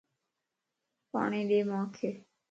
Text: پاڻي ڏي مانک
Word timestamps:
پاڻي 1.11 1.41
ڏي 1.49 1.59
مانک 1.69 1.93